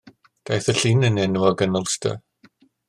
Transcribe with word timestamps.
Daeth 0.47 0.69
y 0.73 0.75
llun 0.79 1.07
yn 1.11 1.21
enwog 1.27 1.63
yn 1.67 1.79
Ulster. 1.83 2.21